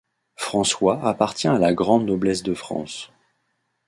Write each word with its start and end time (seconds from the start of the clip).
François 0.35 0.99
appartient 1.07 1.47
à 1.47 1.59
la 1.59 1.75
grande 1.75 2.07
noblesse 2.07 2.41
de 2.41 2.55
France. 2.55 3.11